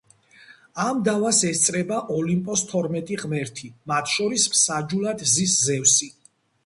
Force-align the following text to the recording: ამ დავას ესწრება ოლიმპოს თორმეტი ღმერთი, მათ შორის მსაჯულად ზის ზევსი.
ამ 0.83 1.01
დავას 1.07 1.41
ესწრება 1.49 1.99
ოლიმპოს 2.15 2.63
თორმეტი 2.71 3.19
ღმერთი, 3.25 3.69
მათ 3.93 4.15
შორის 4.17 4.47
მსაჯულად 4.55 5.23
ზის 5.35 5.55
ზევსი. 5.69 6.11